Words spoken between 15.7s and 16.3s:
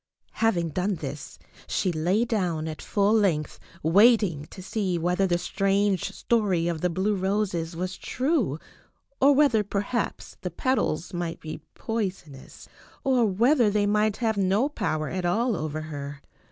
her.